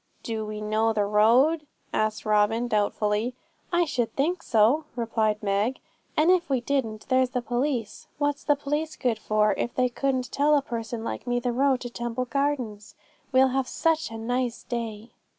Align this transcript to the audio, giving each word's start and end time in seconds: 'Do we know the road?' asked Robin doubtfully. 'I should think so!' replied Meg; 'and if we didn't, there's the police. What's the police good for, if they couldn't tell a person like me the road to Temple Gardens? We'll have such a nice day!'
'Do 0.23 0.43
we 0.43 0.59
know 0.61 0.91
the 0.91 1.05
road?' 1.05 1.67
asked 1.93 2.25
Robin 2.25 2.67
doubtfully. 2.67 3.35
'I 3.71 3.85
should 3.85 4.11
think 4.15 4.41
so!' 4.41 4.85
replied 4.95 5.43
Meg; 5.43 5.77
'and 6.17 6.31
if 6.31 6.49
we 6.49 6.59
didn't, 6.59 7.05
there's 7.09 7.29
the 7.29 7.41
police. 7.43 8.07
What's 8.17 8.43
the 8.43 8.55
police 8.55 8.95
good 8.95 9.19
for, 9.19 9.53
if 9.59 9.75
they 9.75 9.89
couldn't 9.89 10.31
tell 10.31 10.55
a 10.57 10.63
person 10.63 11.03
like 11.03 11.27
me 11.27 11.39
the 11.39 11.51
road 11.51 11.81
to 11.81 11.89
Temple 11.91 12.25
Gardens? 12.25 12.95
We'll 13.31 13.49
have 13.49 13.67
such 13.67 14.09
a 14.09 14.17
nice 14.17 14.63
day!' 14.63 15.11